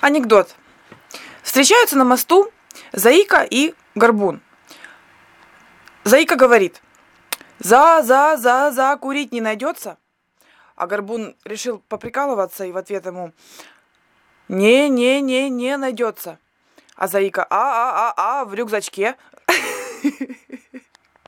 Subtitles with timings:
[0.00, 0.56] Анекдот.
[1.42, 2.50] Встречаются на мосту
[2.92, 4.40] Заика и Горбун.
[6.04, 6.80] Заика говорит,
[7.58, 9.98] за, за, за, за, курить не найдется.
[10.74, 13.32] А Горбун решил поприкалываться и в ответ ему,
[14.48, 16.38] не, не, не, не найдется.
[16.96, 19.16] А Заика, а, а, а, а, в рюкзачке.